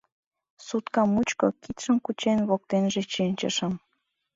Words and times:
Сутка 0.67 1.01
мучко 1.13 1.47
кидшым 1.63 1.97
кучен 2.05 2.39
воктенже 2.49 3.01
шинчышым. 3.13 3.73